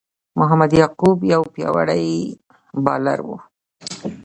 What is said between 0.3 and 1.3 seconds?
محمد یعقوب